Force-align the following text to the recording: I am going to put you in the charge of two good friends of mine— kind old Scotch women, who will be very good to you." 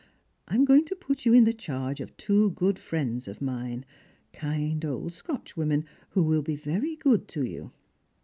I 0.47 0.55
am 0.55 0.65
going 0.65 0.85
to 0.85 0.95
put 0.95 1.27
you 1.27 1.33
in 1.35 1.43
the 1.43 1.53
charge 1.53 2.01
of 2.01 2.17
two 2.17 2.49
good 2.49 2.79
friends 2.79 3.27
of 3.27 3.39
mine— 3.39 3.85
kind 4.33 4.83
old 4.83 5.13
Scotch 5.13 5.55
women, 5.55 5.85
who 6.09 6.23
will 6.23 6.41
be 6.41 6.55
very 6.55 6.95
good 6.95 7.27
to 7.27 7.43
you." 7.45 7.71